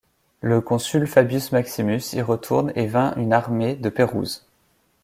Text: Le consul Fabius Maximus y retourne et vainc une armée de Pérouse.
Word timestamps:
Le 0.39 0.61
consul 0.61 1.05
Fabius 1.05 1.51
Maximus 1.51 2.13
y 2.13 2.23
retourne 2.23 2.71
et 2.75 2.87
vainc 2.87 3.15
une 3.17 3.33
armée 3.33 3.75
de 3.75 3.89
Pérouse. 3.89 4.47